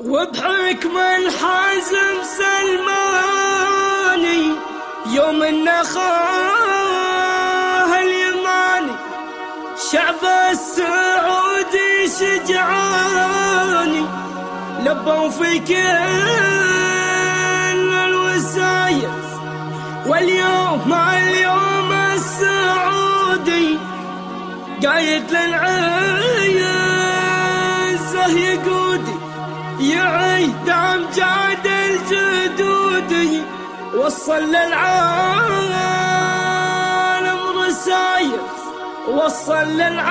وبحكم 0.00 0.98
الحزم 0.98 2.22
سلماني 2.38 3.64
يوم 5.06 5.42
النخاه 5.42 5.98
اليماني. 8.02 8.92
شعب 9.92 10.24
السعودي 10.50 12.08
شجعاني 12.18 14.04
لبوا 14.84 15.28
في 15.28 15.58
كل 15.58 15.76
الوسايس. 17.94 19.28
واليوم 20.06 20.88
مع 20.88 21.18
اليوم 21.18 21.92
السعودي 21.92 23.78
قايد 24.86 25.30
للعيزه 25.30 25.88
يقودي 28.38 29.17
يعيد 29.80 30.68
امجاد 30.68 31.66
الجدود 31.66 33.42
وصل 33.96 34.42
للعالم 34.42 35.78
رسايل 37.56 38.40
وصل 39.08 39.52
للعالم 39.52 40.04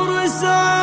رسايل. 0.00 0.77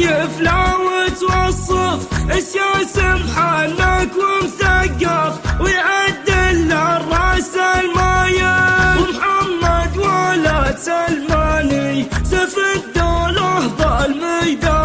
شايف 0.00 0.40
لا 0.40 1.08
توصف 1.20 2.00
السياسة 2.30 3.14
بحالك 3.14 4.10
ومثقف 4.16 5.60
ويعدل 5.60 6.72
الرأس 6.72 7.54
المايل. 7.56 8.98
ومحمد 8.98 9.96
ولد 9.96 10.76
سلماني 10.78 12.06
سيف 12.24 12.56
الدولة 12.76 13.60
ظالم 13.78 14.22
يدافع 14.46 14.79